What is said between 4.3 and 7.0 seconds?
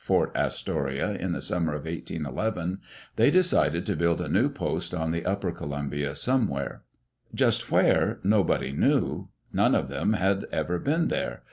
post on the upper Columbia somewhere.